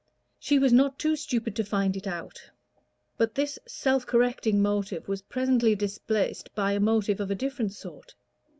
[0.39, 2.41] She was not too stupid to find it out.
[3.17, 8.15] But this self correcting motive was presently displaced by a motive of a different sort.